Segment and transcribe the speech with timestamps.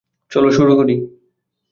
[0.31, 0.95] চলো শুরু করি!